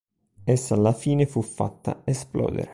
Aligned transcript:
Essa 0.45 0.73
alla 0.73 0.93
fine 0.93 1.27
fu 1.27 1.43
fatta 1.43 2.01
esplodere. 2.05 2.69